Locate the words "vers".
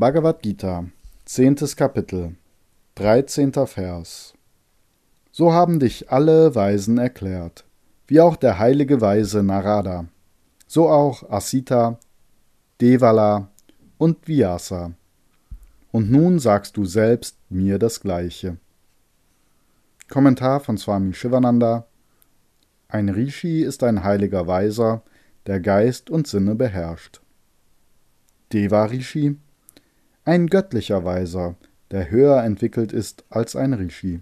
3.66-4.32